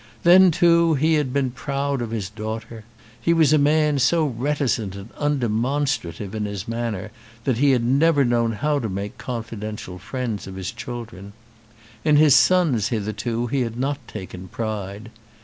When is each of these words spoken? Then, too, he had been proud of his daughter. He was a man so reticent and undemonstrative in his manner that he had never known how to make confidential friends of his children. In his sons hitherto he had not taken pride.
Then, 0.23 0.49
too, 0.49 0.95
he 0.95 1.13
had 1.13 1.31
been 1.31 1.51
proud 1.51 2.01
of 2.01 2.09
his 2.09 2.27
daughter. 2.31 2.85
He 3.21 3.35
was 3.35 3.53
a 3.53 3.59
man 3.59 3.99
so 3.99 4.25
reticent 4.25 4.95
and 4.95 5.09
undemonstrative 5.15 6.33
in 6.33 6.45
his 6.45 6.67
manner 6.67 7.11
that 7.43 7.59
he 7.59 7.69
had 7.69 7.83
never 7.85 8.25
known 8.25 8.53
how 8.53 8.79
to 8.79 8.89
make 8.89 9.19
confidential 9.19 9.99
friends 9.99 10.47
of 10.47 10.55
his 10.55 10.71
children. 10.71 11.33
In 12.03 12.15
his 12.15 12.33
sons 12.33 12.87
hitherto 12.87 13.45
he 13.45 13.61
had 13.61 13.77
not 13.77 13.99
taken 14.07 14.47
pride. 14.47 15.11